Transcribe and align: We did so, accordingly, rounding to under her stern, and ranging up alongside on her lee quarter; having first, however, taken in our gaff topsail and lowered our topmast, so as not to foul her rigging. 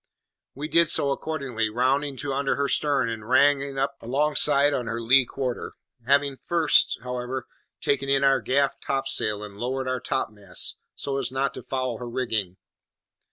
We 0.55 0.67
did 0.67 0.89
so, 0.89 1.11
accordingly, 1.11 1.69
rounding 1.69 2.17
to 2.17 2.33
under 2.33 2.55
her 2.55 2.67
stern, 2.67 3.07
and 3.07 3.29
ranging 3.29 3.77
up 3.77 3.97
alongside 4.01 4.73
on 4.73 4.87
her 4.87 4.99
lee 4.99 5.25
quarter; 5.25 5.75
having 6.07 6.37
first, 6.37 6.97
however, 7.03 7.45
taken 7.81 8.09
in 8.09 8.23
our 8.23 8.41
gaff 8.41 8.79
topsail 8.79 9.43
and 9.43 9.57
lowered 9.57 9.87
our 9.87 9.99
topmast, 9.99 10.77
so 10.95 11.19
as 11.19 11.31
not 11.31 11.53
to 11.53 11.61
foul 11.61 11.99
her 11.99 12.09
rigging. 12.09 12.57